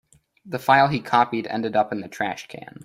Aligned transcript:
The 0.47 0.57
file 0.57 0.87
he 0.87 0.99
copied 0.99 1.45
ended 1.45 1.75
up 1.75 1.91
in 1.91 2.01
the 2.01 2.07
trash 2.07 2.47
can. 2.47 2.79